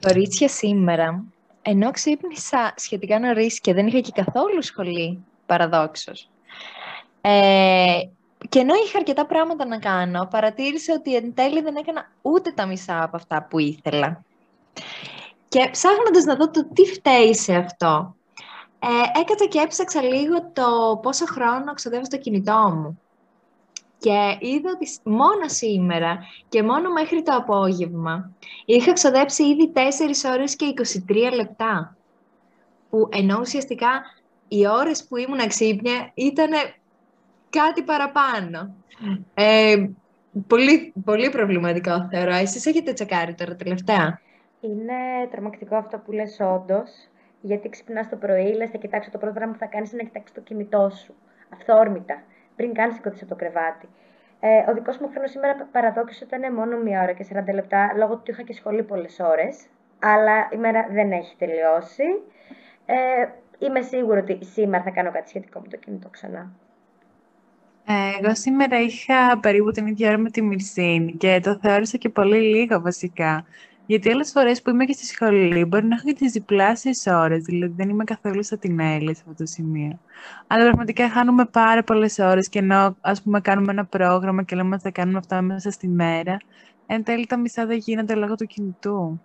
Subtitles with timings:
[0.00, 1.24] Κορίτσια σήμερα,
[1.62, 6.30] ενώ ξύπνησα σχετικά νωρίς και δεν είχα και καθόλου σχολή, παραδόξως,
[7.20, 8.00] ε,
[8.48, 12.66] και ενώ είχα αρκετά πράγματα να κάνω, παρατήρησα ότι εν τέλει δεν έκανα ούτε τα
[12.66, 14.22] μισά από αυτά που ήθελα.
[15.48, 18.14] Και ψάχνοντας να δω το τι φταίει σε αυτό,
[18.78, 23.00] ε, έκατσα και έψαξα λίγο το πόσο χρόνο ξοδεύω στο κινητό μου.
[24.00, 28.30] Και είδα ότι μόνο σήμερα και μόνο μέχρι το απόγευμα
[28.64, 29.78] είχα ξοδέψει ήδη 4
[30.32, 30.74] ώρες και
[31.08, 31.96] 23 λεπτά.
[32.90, 34.02] Που ενώ ουσιαστικά
[34.48, 36.50] οι ώρες που ήμουν ξύπνια ήταν
[37.50, 38.74] κάτι παραπάνω.
[39.34, 39.88] Ε,
[40.46, 42.34] πολύ, πολύ προβληματικό θεωρώ.
[42.34, 44.20] Εσείς έχετε τσεκάρει τώρα τελευταία;
[44.60, 46.90] Είναι τρομακτικό αυτό που λες όντως,
[47.40, 50.08] γιατί ξυπνάς το πρωί, λες θα κοιτάξω το πρώτο πράγμα που θα κάνεις είναι να
[50.08, 51.14] κοιτάξεις το κινητό σου,
[51.48, 52.22] αυθόρμητα,
[52.60, 53.88] πριν κάνεις σηκωθείς από το κρεβάτι.
[54.40, 58.12] Ε, ο δικός μου χρόνος σήμερα παραδόξως ήταν μόνο μία ώρα και 40 λεπτά, λόγω
[58.12, 59.66] του ότι είχα και σχολή πολλές ώρες,
[59.98, 62.04] αλλά η μέρα δεν έχει τελειώσει.
[62.86, 62.96] Ε,
[63.58, 66.52] είμαι σίγουρη ότι σήμερα θα κάνω κάτι σχετικό με το κινητό ξανά.
[68.20, 72.40] Εγώ σήμερα είχα περίπου την ίδια ώρα με τη Μυρσίνη και το θεώρησα και πολύ
[72.40, 73.44] λίγο βασικά.
[73.90, 77.42] Γιατί άλλες φορές που είμαι και στη σχολή μπορεί να έχω και τις διπλάσιες ώρες,
[77.42, 80.00] δηλαδή δεν είμαι καθόλου στα την σε αυτό το σημείο.
[80.46, 84.74] Αλλά πραγματικά χάνουμε πάρα πολλές ώρες και ενώ ας πούμε κάνουμε ένα πρόγραμμα και λέμε
[84.74, 86.36] ότι θα κάνουμε αυτά μέσα στη μέρα,
[86.86, 89.20] εν τέλει τα μισά δεν γίνονται λόγω του κινητού.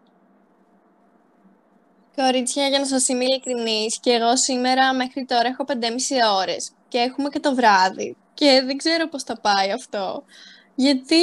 [2.16, 5.76] Κορίτσια, για να σας είμαι ειλικρινής, και εγώ σήμερα μέχρι τώρα έχω 5,5
[6.42, 10.24] ώρες και έχουμε και το βράδυ και δεν ξέρω πώς θα πάει αυτό.
[10.76, 11.18] Γιατί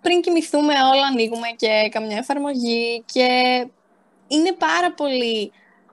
[0.00, 3.28] πριν κοιμηθούμε όλα ανοίγουμε και καμιά εφαρμογή και
[4.28, 5.52] είναι πάρα πολύ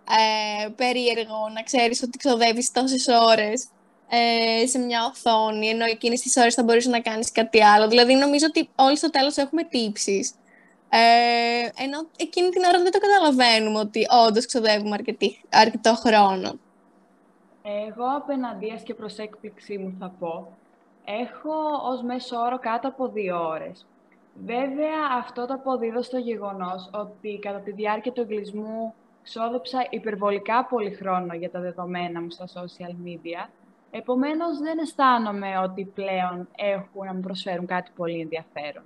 [0.10, 3.68] ε, περίεργο να ξέρεις ότι ξοδεύεις τόσες ώρες
[4.10, 7.88] ε, σε μια οθόνη, ενώ εκείνες τις ώρες θα μπορείς να κάνεις κάτι άλλο.
[7.88, 10.34] Δηλαδή νομίζω ότι όλοι στο τέλος έχουμε τύψεις.
[10.90, 14.98] Ε, ενώ εκείνη την ώρα δεν το καταλαβαίνουμε ότι όντως ξοδεύουμε
[15.50, 16.60] αρκετό χρόνο.
[17.64, 20.58] Εγώ απέναντίας και προς έκπληξή μου θα πω,
[21.18, 21.54] έχω
[21.84, 23.86] ως μέσο όρο κάτω από δύο ώρες.
[24.46, 28.94] Βέβαια, αυτό το αποδίδω στο γεγονός ότι κατά τη διάρκεια του εγκλισμού
[29.24, 33.50] ξόδεψα υπερβολικά πολύ χρόνο για τα δεδομένα μου στα social media.
[33.92, 38.84] Επομένως, δεν αισθάνομαι ότι πλέον έχουν να μου προσφέρουν κάτι πολύ ενδιαφέρον.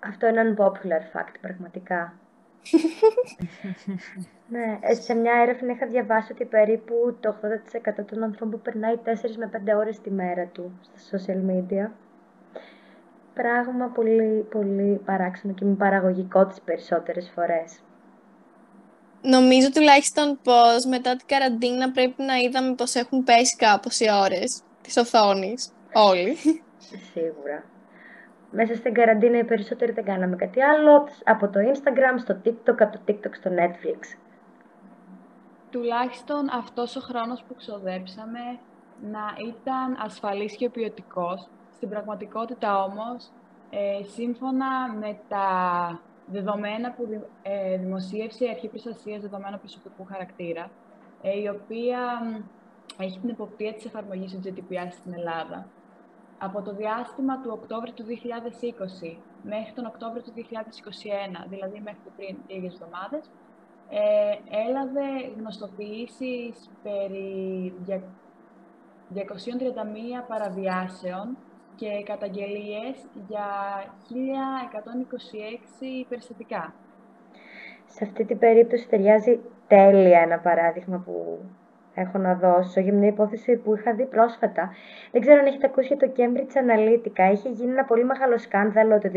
[0.00, 2.14] Αυτό είναι ένα popular fact, πραγματικά.
[4.48, 7.36] Ναι, ε, σε μια έρευνα είχα διαβάσει ότι περίπου το
[8.00, 11.90] 80% των ανθρώπων περνάει 4 με 5 ώρες τη μέρα του στα social media.
[13.34, 17.80] Πράγμα πολύ, πολύ παράξενο και μη παραγωγικό τις περισσότερες φορές.
[19.22, 24.62] Νομίζω τουλάχιστον πως μετά την καραντίνα πρέπει να είδαμε πως έχουν πέσει κάπως οι ώρες
[24.82, 25.72] της οθόνης.
[25.92, 26.36] Όλοι.
[27.12, 27.64] Σίγουρα
[28.50, 32.92] μέσα στην καραντίνα οι περισσότεροι δεν κάναμε κάτι άλλο από το Instagram στο TikTok, από
[32.92, 34.18] το TikTok στο Netflix.
[35.70, 38.58] Τουλάχιστον αυτός ο χρόνος που ξοδέψαμε
[39.00, 41.48] να ήταν ασφαλής και ποιοτικός.
[41.74, 43.30] Στην πραγματικότητα όμως,
[43.70, 45.46] ε, σύμφωνα με τα
[46.26, 50.70] δεδομένα που ε, δημοσίευσε η Αρχή Προστασίας Δεδομένων Προσωπικού Χαρακτήρα,
[51.22, 51.98] ε, η οποία
[52.98, 55.66] έχει την εποπτεία της εφαρμογής του GDPR στην Ελλάδα,
[56.46, 58.04] από το διάστημα του Οκτώβρη του
[59.02, 63.30] 2020 μέχρι τον Οκτώβριο του 2021, δηλαδή μέχρι πριν λίγες εβδομάδες,
[63.90, 64.34] ε,
[64.66, 65.06] έλαβε
[65.38, 67.74] γνωστοποιήσεις περί
[69.14, 71.36] 231 παραβιάσεων
[71.76, 72.96] και καταγγελίες
[73.28, 73.48] για
[74.08, 76.74] 1126 περιστατικά.
[77.86, 81.38] Σε αυτή την περίπτωση ταιριάζει τέλεια ένα παράδειγμα που
[82.00, 84.74] έχω να δώσω για μια υπόθεση που είχα δει πρόσφατα.
[85.12, 87.32] Δεν ξέρω αν έχετε ακούσει για το Cambridge Analytica.
[87.32, 89.10] Είχε γίνει ένα πολύ μεγάλο σκάνδαλο το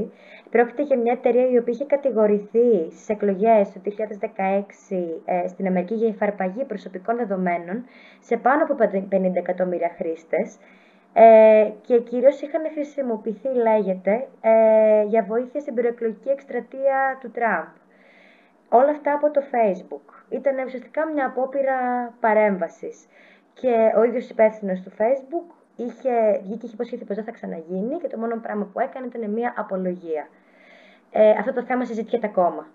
[0.00, 0.06] 2016.
[0.50, 5.94] Πρόκειται για μια εταιρεία η οποία είχε κατηγορηθεί στις εκλογές του 2016 ε, στην Αμερική
[5.94, 7.84] για υφαρπαγή προσωπικών δεδομένων
[8.20, 10.58] σε πάνω από 50 εκατομμύρια χρήστες.
[11.18, 17.66] Ε, και κυρίως είχαν χρησιμοποιηθεί, λέγεται, ε, για βοήθεια στην προεκλογική εκστρατεία του Τραμπ.
[18.68, 21.78] Όλα αυτά από το Facebook ήταν ουσιαστικά μια απόπειρα
[22.20, 23.06] παρέμβασης.
[23.54, 27.96] Και ο ίδιος υπεύθυνος του Facebook είχε βγει και είχε υποσχεθεί πως δεν θα ξαναγίνει
[27.96, 30.28] και το μόνο πράγμα που έκανε ήταν μια απολογία.
[31.10, 32.66] Ε, αυτό το θέμα συζητιέται ακόμα.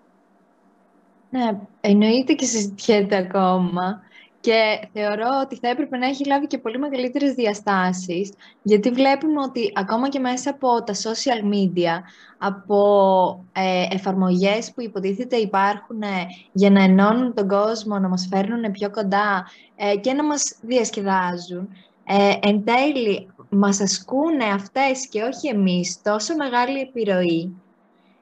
[1.30, 1.50] Ναι,
[1.80, 4.02] εννοείται και συζητιέται ακόμα.
[4.42, 9.72] Και θεωρώ ότι θα έπρεπε να έχει λάβει και πολύ μεγαλύτερες διαστάσεις, γιατί βλέπουμε ότι
[9.74, 12.00] ακόμα και μέσα από τα social media,
[12.38, 18.70] από ε, εφαρμογές που υποτίθεται υπάρχουν ε, για να ενώνουν τον κόσμο, να μας φέρνουν
[18.70, 19.46] πιο κοντά
[19.76, 21.68] ε, και να μας διασκεδάζουν,
[22.04, 27.56] ε, εν τέλει μας ασκούν αυτές και όχι εμείς τόσο μεγάλη επιρροή,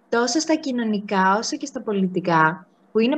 [0.08, 3.16] τόσο στα κοινωνικά όσο και στα πολιτικά, που είναι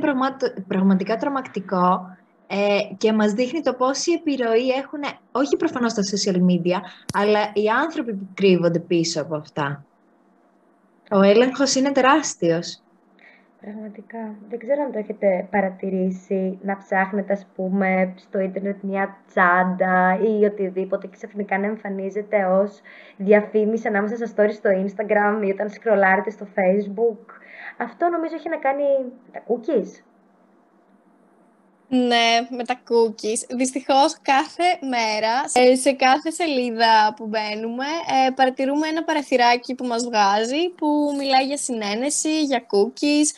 [0.68, 2.16] πραγματικά τρομακτικό
[2.54, 5.00] ε, και μας δείχνει το πόση επιρροή έχουν,
[5.32, 6.78] όχι προφανώς τα social media,
[7.14, 9.84] αλλά οι άνθρωποι που κρύβονται πίσω από αυτά.
[11.10, 12.82] Ο έλεγχος είναι τεράστιος.
[13.60, 14.34] Πραγματικά.
[14.48, 20.44] Δεν ξέρω αν το έχετε παρατηρήσει να ψάχνετε, ας πούμε, στο ίντερνετ μια τσάντα ή
[20.44, 22.80] οτιδήποτε και ξαφνικά να εμφανίζεται ως
[23.16, 27.24] διαφήμιση ανάμεσα στα stories στο Instagram ή όταν σκρολάρετε στο Facebook.
[27.78, 28.84] Αυτό νομίζω έχει να κάνει
[29.32, 30.11] τα cookies.
[31.94, 33.56] Ναι, με τα cookies.
[33.56, 35.48] Δυστυχώς κάθε μέρα,
[35.80, 37.84] σε κάθε σελίδα που μπαίνουμε,
[38.26, 43.28] ε, παρατηρούμε ένα παραθυράκι που μας βγάζει, που μιλάει για συνένεση, για cookies,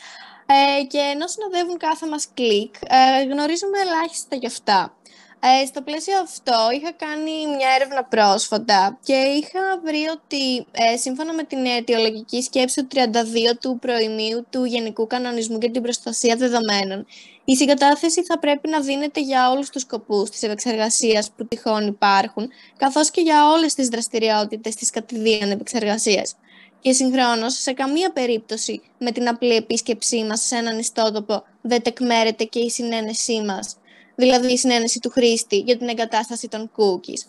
[0.45, 4.95] ε, και ενώ συνοδεύουν κάθε μας κλικ, ε, γνωρίζουμε ελάχιστα γι' αυτά.
[5.39, 11.33] Ε, στο πλαίσιο αυτό είχα κάνει μια έρευνα πρόσφατα και είχα βρει ότι ε, σύμφωνα
[11.33, 17.05] με την αιτιολογική σκέψη του 32 του προημίου του Γενικού Κανονισμού για την Προστασία Δεδομένων,
[17.45, 22.49] η συγκατάθεση θα πρέπει να δίνεται για όλους τους σκοπούς της επεξεργασίας που τυχόν υπάρχουν,
[22.77, 26.35] καθώς και για όλες τις δραστηριότητες της κατηδίαν επεξεργασίας.
[26.79, 32.43] Και συγχρόνως, σε καμία περίπτωση με την απλή επίσκεψή μας σε έναν ιστότοπο δεν τεκμέρεται
[32.43, 33.77] και η συνένεσή μας
[34.15, 37.21] δηλαδή η συνένεση του χρήστη για την εγκατάσταση των cookies.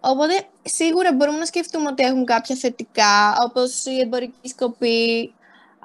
[0.00, 5.34] Οπότε σίγουρα μπορούμε να σκεφτούμε ότι έχουν κάποια θετικά, όπως η εμπορική σκοπή,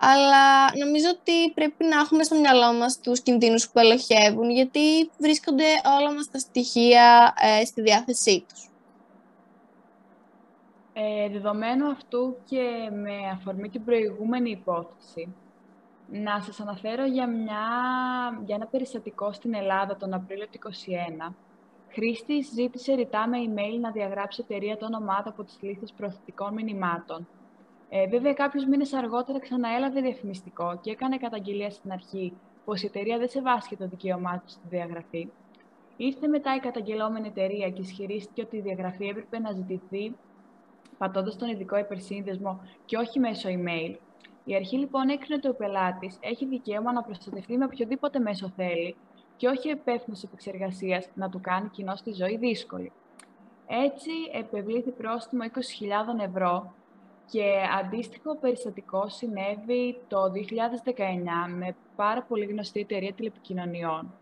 [0.03, 5.65] αλλά νομίζω ότι πρέπει να έχουμε στο μυαλό μας τους κινδύνους που ελοχεύουν, γιατί βρίσκονται
[5.99, 8.69] όλα μας τα στοιχεία ε, στη διάθεσή τους.
[10.93, 15.35] Ε, δεδομένου αυτού και με αφορμή την προηγούμενη υπόθεση,
[16.11, 17.65] να σας αναφέρω για, μια,
[18.45, 20.59] για ένα περιστατικό στην Ελλάδα τον Απρίλιο του
[21.29, 21.33] 2021.
[21.89, 26.53] Χρήστη ζήτησε ρητά με email να διαγράψει εταιρεία το όνομά του από τις λίστες προθετικών
[26.53, 27.27] μηνυμάτων.
[27.93, 32.33] Ε, βέβαια, κάποιου μήνες αργότερα ξαναέλαβε διαφημιστικό και έκανε καταγγελία στην αρχή
[32.65, 35.29] πως η εταιρεία δεν σεβάστηκε το δικαίωμά του στη διαγραφή.
[35.97, 40.15] Ήρθε μετά η καταγγελόμενη εταιρεία και ισχυρίστηκε ότι η διαγραφή έπρεπε να ζητηθεί
[40.97, 43.95] πατώντας τον ειδικό υπερσύνδεσμο και όχι μέσω email,
[44.43, 48.95] η αρχή λοιπόν έκρινε ότι ο πελάτης έχει δικαίωμα να προστατευτεί με οποιοδήποτε μέσο θέλει
[49.37, 52.91] και όχι υπεύθυνο επεξεργασίας να του κάνει κοινό τη ζωή δύσκολη.
[53.67, 55.43] Έτσι, επευλήθη πρόστιμο
[56.19, 56.73] 20.000 ευρώ
[57.31, 57.43] και
[57.79, 60.31] αντίστοιχο περιστατικό συνέβη το 2019
[61.57, 64.13] με πάρα πολύ γνωστή εταιρεία τηλεπικοινωνιών.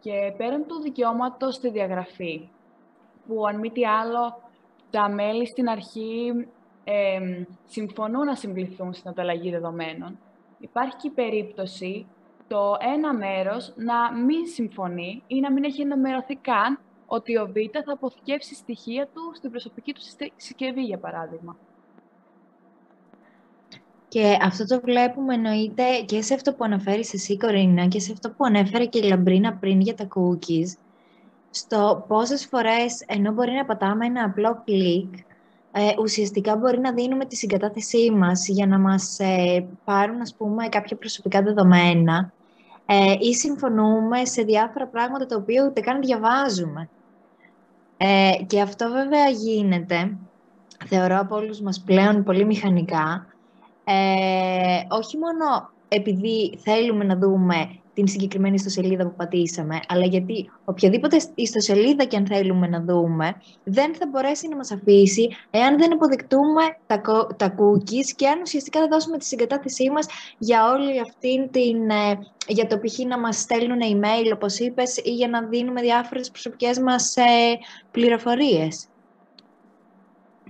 [0.00, 2.48] Και πέραν του δικαιώματος στη διαγραφή,
[3.26, 4.40] που αν μη τι άλλο
[4.90, 6.46] τα μέλη στην αρχή
[6.84, 7.20] ε,
[7.64, 10.18] συμφωνούν να συμπληθούν στην ανταλλαγή δεδομένων.
[10.58, 12.06] Υπάρχει και η περίπτωση
[12.48, 17.54] το ένα μέρος να μην συμφωνεί ή να μην έχει ενημερωθεί καν ότι ο Β
[17.84, 20.00] θα αποθηκεύσει στοιχεία του στην προσωπική του
[20.36, 21.56] συσκευή, για παράδειγμα.
[24.14, 28.30] Και αυτό το βλέπουμε εννοείται και σε αυτό που αναφέρεις εσύ, Κορίνα, και σε αυτό
[28.30, 30.76] που ανέφερε και η Λαμπρίνα πριν για τα cookies,
[31.50, 35.14] στο πόσες φορές, ενώ μπορεί να πατάμε ένα απλό κλικ,
[35.72, 40.68] ε, ουσιαστικά μπορεί να δίνουμε τη συγκατάθεσή μας για να μας ε, πάρουν, ας πούμε,
[40.68, 42.32] κάποια προσωπικά δεδομένα
[42.86, 46.88] ε, ή συμφωνούμε σε διάφορα πράγματα τα οποία ούτε καν διαβάζουμε.
[47.96, 50.16] Ε, και αυτό βέβαια γίνεται,
[50.86, 53.26] θεωρώ από όλους μας πλέον πολύ μηχανικά,
[53.84, 61.16] ε, όχι μόνο επειδή θέλουμε να δούμε την συγκεκριμένη ιστοσελίδα που πατήσαμε, αλλά γιατί οποιαδήποτε
[61.34, 66.62] ιστοσελίδα και αν θέλουμε να δούμε, δεν θα μπορέσει να μας αφήσει εάν δεν αποδεκτούμε
[66.86, 67.00] τα,
[67.36, 70.06] τα cookies και αν ουσιαστικά θα δώσουμε τη συγκατάθεσή μας
[70.38, 71.90] για όλη αυτή την...
[71.90, 72.98] Ε, για το π.χ.
[72.98, 77.22] να μας στέλνουν email, όπως είπες, ή για να δίνουμε διάφορες προσωπικές μας ε,
[77.90, 78.88] πληροφορίες.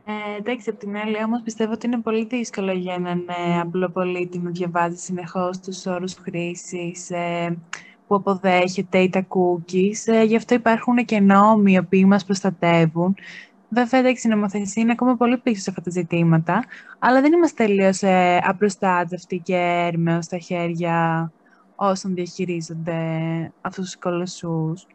[0.06, 3.90] Ε, εντάξει, από την άλλη όμως πιστεύω ότι είναι πολύ δύσκολο για έναν ε, απλό
[3.90, 7.58] πολίτη να διαβάζει συνεχώς τους όρους χρήσης ε,
[8.06, 10.12] που αποδέχεται ή τα cookies.
[10.12, 13.14] Ε, γι' αυτό υπάρχουν και νόμοι οι οποίοι μας προστατεύουν.
[13.68, 16.64] Βέβαια, εντάξει, η νομοθεσία είναι ακόμα πολύ πίσω σε αυτά τα ζητήματα,
[16.98, 19.56] αλλά δεν είμαστε τελείως ε, απροστάτευτοι και
[19.92, 21.32] έρμεος στα χέρια
[21.76, 22.98] όσων διαχειρίζονται
[23.60, 24.86] αυτούς τους κολοσσούς.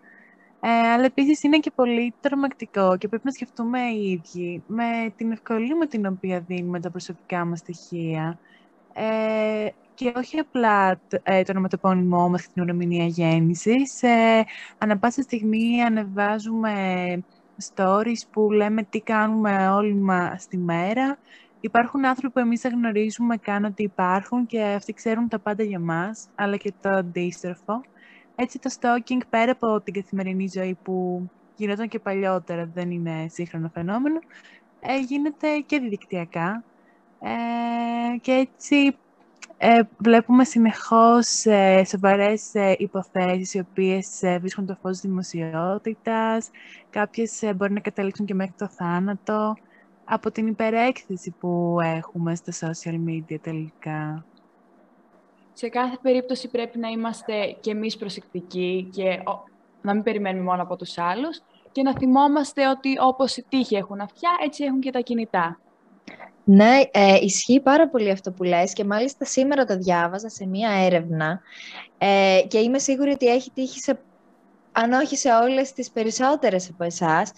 [0.62, 5.32] Ε, αλλά επίσης είναι και πολύ τρομακτικό και πρέπει να σκεφτούμε οι ίδιοι με την
[5.32, 8.40] ευκολία με την οποία δίνουμε τα προσωπικά μας στοιχεία
[8.94, 14.04] ε, και όχι απλά ε, το ονοματεπώνυμό μας και την ορομηνία γέννησης.
[14.04, 14.46] Ε,
[14.78, 16.74] ανά πάσα στιγμή ανεβάζουμε
[17.76, 21.18] stories που λέμε τι κάνουμε όλοι μας τη μέρα.
[21.60, 25.80] Υπάρχουν άνθρωποι που εμείς δεν γνωρίζουμε καν ότι υπάρχουν και αυτοί ξέρουν τα πάντα για
[25.80, 27.82] μας, αλλά και το αντίστροφο.
[28.42, 33.70] Έτσι το stalking πέρα από την καθημερινή ζωή που γινόταν και παλιότερα, δεν είναι σύγχρονο
[33.74, 34.20] φαινόμενο,
[34.80, 36.64] ε, γίνεται και διαδικτυακά.
[37.20, 38.98] Ε, και έτσι
[39.58, 46.50] ε, βλέπουμε συνεχώς ε, σοβαρές ε, υποθέσεις οι οποίες ε, βρίσκουν το φως δημοσιότητας,
[46.90, 49.56] κάποιες ε, μπορεί να καταλήξουν και μέχρι το θάνατο,
[50.04, 54.26] από την υπερέκθεση που έχουμε στα social media τελικά.
[55.60, 59.20] Σε κάθε περίπτωση πρέπει να είμαστε και εμείς προσεκτικοί και
[59.82, 64.00] να μην περιμένουμε μόνο από τους άλλους και να θυμόμαστε ότι όπως οι τύχοι έχουν
[64.00, 65.60] αυτιά, έτσι έχουν και τα κινητά.
[66.44, 70.70] Ναι, ε, ισχύει πάρα πολύ αυτό που λες και μάλιστα σήμερα το διάβαζα σε μία
[70.70, 71.42] έρευνα
[71.98, 74.00] ε, και είμαι σίγουρη ότι έχει τύχει σε,
[74.72, 77.32] αν όχι σε όλες τις περισσότερες από εσάς,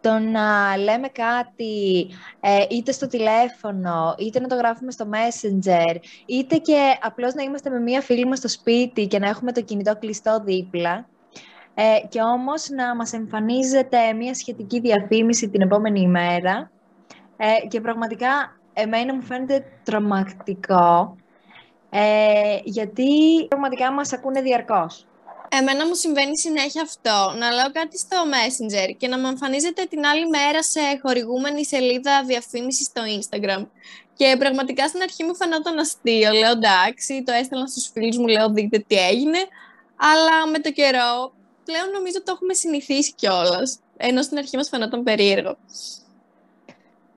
[0.00, 2.06] το να λέμε κάτι
[2.40, 7.70] ε, είτε στο τηλέφωνο, είτε να το γράφουμε στο Messenger, είτε και απλώς να είμαστε
[7.70, 11.08] με μία φίλη μας στο σπίτι και να έχουμε το κινητό κλειστό δίπλα.
[11.74, 16.70] Ε, και όμως να μας εμφανίζεται μία σχετική διαφήμιση την επόμενη ημέρα
[17.36, 21.16] ε, και πραγματικά εμένα μου φαίνεται τρομακτικό
[21.90, 23.04] ε, γιατί
[23.48, 25.07] πραγματικά μας ακούνε διαρκώς.
[25.48, 30.06] Εμένα μου συμβαίνει συνέχεια αυτό, να λέω κάτι στο Messenger και να μου εμφανίζεται την
[30.06, 33.66] άλλη μέρα σε χορηγούμενη σελίδα διαφήμισης στο Instagram.
[34.16, 38.50] Και πραγματικά στην αρχή μου φαινόταν αστείο, λέω εντάξει, το έστελνα στους φίλους μου, λέω
[38.50, 39.38] δείτε τι έγινε,
[39.96, 41.32] αλλά με το καιρό
[41.64, 43.78] πλέον νομίζω το έχουμε συνηθίσει κιόλας.
[43.96, 45.56] ενώ στην αρχή μας φαινόταν περίεργο.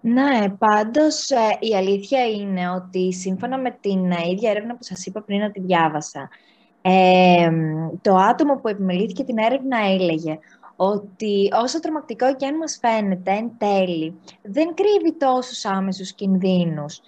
[0.02, 5.06] Ναι, πάντως ε, η αλήθεια είναι ότι σύμφωνα με την ε, ίδια έρευνα που σας
[5.06, 6.30] είπα πριν να τη διάβασα,
[8.02, 10.40] το άτομο που επιμελήθηκε την έρευνα έλεγε
[10.76, 17.02] ότι όσο τρομακτικό και αν μας φαίνεται εν τέλει, δεν κρύβει τόσους άμεσους κινδύνους.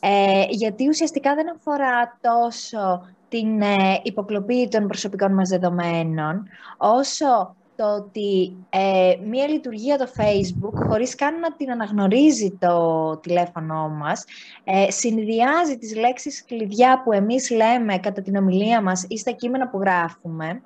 [0.00, 7.94] Ε, γιατί ουσιαστικά δεν αφορά τόσο την ε, υποκλοπή των προσωπικών μας δεδομένων, όσο το
[7.94, 14.24] ότι ε, μία λειτουργία το Facebook, χωρίς καν να την αναγνωρίζει το τηλέφωνο μας,
[14.64, 19.68] ε, συνδυάζει τις λέξεις κλειδιά που εμείς λέμε κατά την ομιλία μας ή στα κείμενα
[19.68, 20.62] που γράφουμε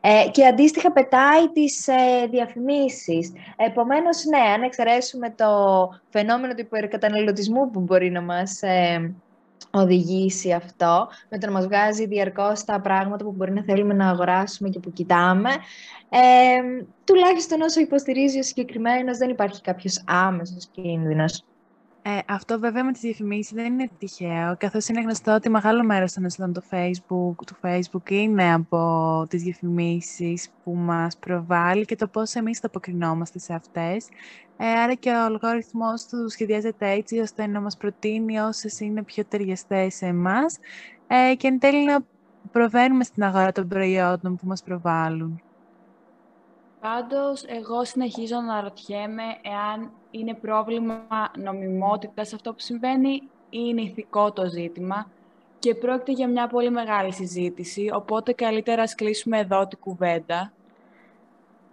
[0.00, 3.32] ε, και αντίστοιχα πετάει τις ε, διαφημίσεις.
[3.56, 5.48] Επομένως, ναι, αν εξαιρέσουμε το
[6.08, 8.62] φαινόμενο του υπερκαταναλωτισμού που μπορεί να μας...
[8.62, 9.14] Ε,
[9.70, 14.08] οδηγήσει αυτό, με το να μας βγάζει διαρκώς τα πράγματα που μπορεί να θέλουμε να
[14.08, 15.50] αγοράσουμε και που κοιτάμε.
[16.08, 21.44] Ε, τουλάχιστον όσο υποστηρίζει ο συγκεκριμένος, δεν υπάρχει κάποιος άμεσος κίνδυνος.
[22.06, 26.12] Ε, αυτό βέβαια με τις διαφημίσεις δεν είναι τυχαίο, καθώς είναι γνωστό ότι μεγάλο μέρος
[26.12, 32.08] των εσόδων του Facebook, του Facebook είναι από τις διαφημίσεις που μας προβάλλει και το
[32.08, 34.08] πώς εμείς το αποκρινόμαστε σε αυτές.
[34.56, 39.24] Ε, άρα και ο αλγόριθμος του σχεδιάζεται έτσι ώστε να μας προτείνει όσες είναι πιο
[39.24, 40.58] ταιριαστές σε εμάς
[41.06, 41.98] ε, και εν τέλει να
[42.52, 45.43] προβαίνουμε στην αγορά των προϊόντων που μας προβάλλουν.
[46.84, 54.32] Πάντως, εγώ συνεχίζω να ρωτιέμαι εάν είναι πρόβλημα νομιμότητας αυτό που συμβαίνει ή είναι ηθικό
[54.32, 55.06] το ζήτημα
[55.58, 60.52] και πρόκειται για μια πολύ μεγάλη συζήτηση, οπότε καλύτερα ας κλείσουμε εδώ την κουβέντα.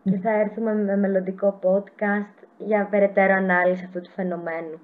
[0.03, 4.79] Και θα έρθουμε με μελλοντικό podcast για περαιτέρω ανάλυση αυτού του φαινομένου.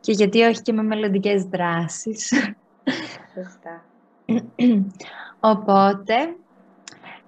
[0.00, 2.32] Και γιατί όχι και με μελλοντικές δράσεις.
[3.34, 3.84] Σωστά.
[5.40, 6.36] Οπότε,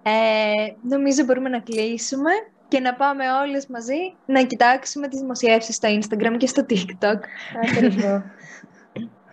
[0.03, 2.31] ε, νομίζω μπορούμε να κλείσουμε
[2.69, 7.21] και να πάμε όλες μαζί να κοιτάξουμε τις δημοσιεύσεις στο Instagram και στο TikTok.
[7.65, 8.23] Ακριβώς.